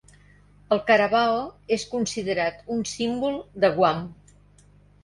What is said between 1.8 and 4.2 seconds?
considerat un símbol de Guam.